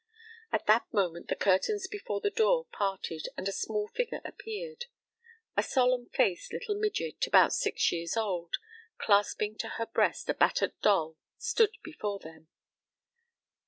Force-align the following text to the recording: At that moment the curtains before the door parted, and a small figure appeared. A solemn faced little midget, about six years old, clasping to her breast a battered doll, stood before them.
At 0.51 0.65
that 0.65 0.91
moment 0.91 1.27
the 1.27 1.35
curtains 1.35 1.85
before 1.87 2.21
the 2.21 2.31
door 2.31 2.65
parted, 2.71 3.27
and 3.37 3.47
a 3.47 3.51
small 3.51 3.87
figure 3.89 4.19
appeared. 4.25 4.85
A 5.55 5.61
solemn 5.61 6.09
faced 6.09 6.51
little 6.51 6.73
midget, 6.73 7.27
about 7.27 7.53
six 7.53 7.91
years 7.91 8.17
old, 8.17 8.55
clasping 8.97 9.59
to 9.59 9.69
her 9.77 9.85
breast 9.85 10.27
a 10.27 10.33
battered 10.33 10.73
doll, 10.81 11.17
stood 11.37 11.77
before 11.83 12.17
them. 12.17 12.47